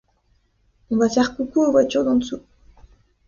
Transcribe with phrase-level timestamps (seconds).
[0.89, 2.41] On va faire coucou aux voitures d’en dessous.